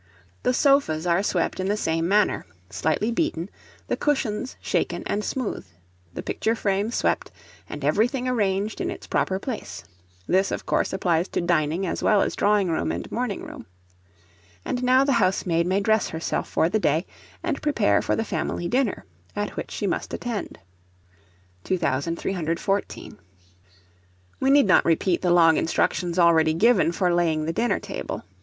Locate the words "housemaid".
15.21-15.67